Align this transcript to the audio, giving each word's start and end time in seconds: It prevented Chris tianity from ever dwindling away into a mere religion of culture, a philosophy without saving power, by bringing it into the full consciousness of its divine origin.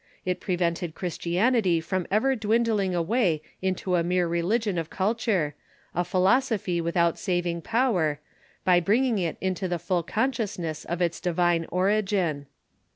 It 0.25 0.39
prevented 0.39 0.95
Chris 0.95 1.15
tianity 1.19 1.79
from 1.79 2.07
ever 2.09 2.35
dwindling 2.35 2.95
away 2.95 3.43
into 3.61 3.95
a 3.97 4.01
mere 4.03 4.27
religion 4.27 4.79
of 4.79 4.89
culture, 4.89 5.53
a 5.93 6.03
philosophy 6.03 6.81
without 6.81 7.19
saving 7.19 7.61
power, 7.61 8.19
by 8.65 8.79
bringing 8.79 9.19
it 9.19 9.37
into 9.39 9.67
the 9.67 9.77
full 9.77 10.01
consciousness 10.01 10.85
of 10.85 11.03
its 11.03 11.19
divine 11.19 11.67
origin. 11.69 12.47